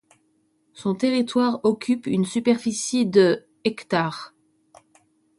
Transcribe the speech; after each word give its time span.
Son 0.73 0.95
territoire 0.95 1.59
occupe 1.63 2.07
une 2.07 2.25
superficie 2.25 3.05
de 3.05 3.45
hectares. 3.65 4.33